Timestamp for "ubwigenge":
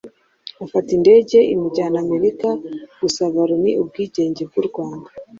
3.81-4.41